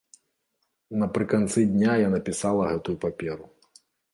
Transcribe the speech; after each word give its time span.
Напрыканцы 1.01 1.67
дня 1.73 1.93
я 2.05 2.09
напісала 2.17 2.63
гэтую 2.73 2.97
паперу. 3.05 3.45